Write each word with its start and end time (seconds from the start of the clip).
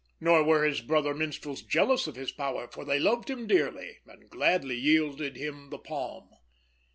Nor 0.19 0.41
were 0.45 0.63
his 0.65 0.81
brother 0.81 1.13
minstrels 1.13 1.61
jealous 1.61 2.07
of 2.07 2.15
his 2.15 2.31
power, 2.31 2.67
for 2.67 2.83
they 2.83 2.97
loved 2.97 3.29
him 3.29 3.45
dearly, 3.45 3.99
and 4.07 4.31
gladly 4.31 4.73
yielded 4.75 5.35
him 5.35 5.69
the 5.69 5.77
palm. 5.77 6.27